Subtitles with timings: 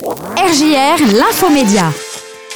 [0.00, 1.90] RJR, l'infomédia.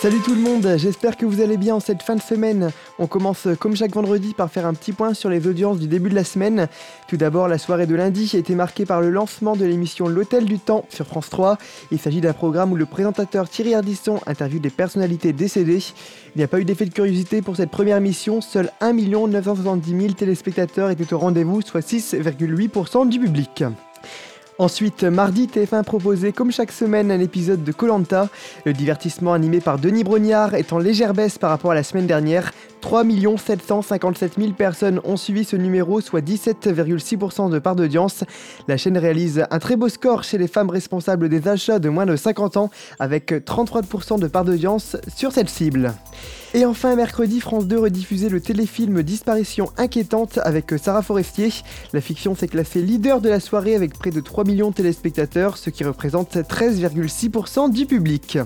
[0.00, 2.70] Salut tout le monde, j'espère que vous allez bien en cette fin de semaine.
[2.98, 6.08] On commence comme chaque vendredi par faire un petit point sur les audiences du début
[6.08, 6.68] de la semaine.
[7.06, 10.46] Tout d'abord, la soirée de lundi a été marquée par le lancement de l'émission L'Hôtel
[10.46, 11.58] du Temps sur France 3.
[11.90, 15.84] Il s'agit d'un programme où le présentateur Thierry Ardisson interviewe des personnalités décédées.
[16.34, 19.90] Il n'y a pas eu d'effet de curiosité pour cette première mission, seuls 1 970
[19.90, 23.64] 000 téléspectateurs étaient au rendez-vous, soit 6,8% du public.
[24.58, 28.28] Ensuite, mardi, TF1 proposait comme chaque semaine un épisode de Colanta.
[28.64, 32.06] Le divertissement animé par Denis Brognard est en légère baisse par rapport à la semaine
[32.06, 32.52] dernière.
[32.84, 33.02] 3
[33.38, 38.24] 757 000 personnes ont suivi ce numéro, soit 17,6% de part d'audience.
[38.68, 42.04] La chaîne réalise un très beau score chez les femmes responsables des achats de moins
[42.04, 45.94] de 50 ans, avec 33% de part d'audience sur cette cible.
[46.52, 51.48] Et enfin, mercredi, France 2 rediffusait le téléfilm Disparition inquiétante avec Sarah Forestier.
[51.94, 55.56] La fiction s'est classée leader de la soirée avec près de 3 millions de téléspectateurs,
[55.56, 58.38] ce qui représente 13,6% du public.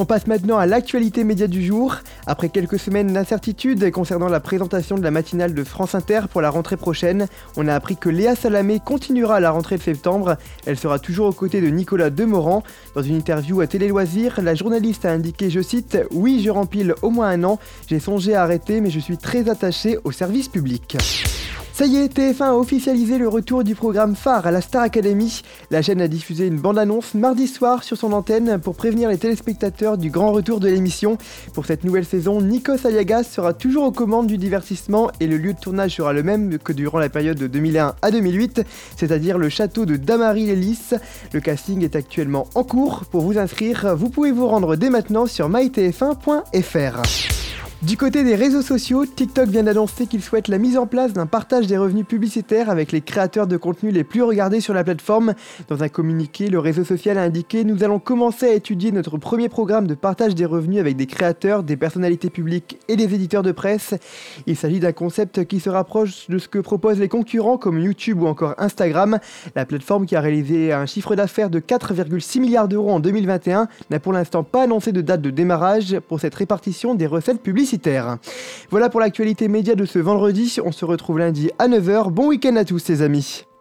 [0.00, 1.96] On passe maintenant à l'actualité média du jour.
[2.28, 6.50] Après quelques semaines d'incertitude concernant la présentation de la matinale de France Inter pour la
[6.50, 10.36] rentrée prochaine, on a appris que Léa Salamé continuera la rentrée de septembre.
[10.66, 12.62] Elle sera toujours aux côtés de Nicolas Demorand.
[12.94, 16.94] Dans une interview à Télé Loisirs, la journaliste a indiqué, je cite, Oui, je rempile
[17.02, 17.58] au moins un an.
[17.88, 20.96] J'ai songé à arrêter, mais je suis très attachée au service public.
[21.78, 25.42] Ça y est, TF1 a officialisé le retour du programme phare à la Star Academy.
[25.70, 29.96] La chaîne a diffusé une bande-annonce mardi soir sur son antenne pour prévenir les téléspectateurs
[29.96, 31.18] du grand retour de l'émission.
[31.54, 35.52] Pour cette nouvelle saison, Nikos Aliagas sera toujours aux commandes du divertissement et le lieu
[35.52, 38.62] de tournage sera le même que durant la période de 2001 à 2008,
[38.96, 40.94] c'est-à-dire le château de Damary-Lélis.
[41.32, 43.04] Le casting est actuellement en cours.
[43.04, 47.47] Pour vous inscrire, vous pouvez vous rendre dès maintenant sur mytf1.fr.
[47.82, 51.26] Du côté des réseaux sociaux, TikTok vient d'annoncer qu'il souhaite la mise en place d'un
[51.26, 55.34] partage des revenus publicitaires avec les créateurs de contenu les plus regardés sur la plateforme.
[55.68, 59.48] Dans un communiqué, le réseau social a indiqué Nous allons commencer à étudier notre premier
[59.48, 63.52] programme de partage des revenus avec des créateurs, des personnalités publiques et des éditeurs de
[63.52, 63.94] presse.
[64.48, 68.22] Il s'agit d'un concept qui se rapproche de ce que proposent les concurrents comme YouTube
[68.22, 69.20] ou encore Instagram.
[69.54, 74.00] La plateforme qui a réalisé un chiffre d'affaires de 4,6 milliards d'euros en 2021 n'a
[74.00, 77.40] pour l'instant pas annoncé de date de démarrage pour cette répartition des recettes
[78.70, 80.58] Voilà pour l'actualité média de ce vendredi.
[80.64, 82.10] On se retrouve lundi à 9h.
[82.10, 83.48] Bon week-end à tous, les amis.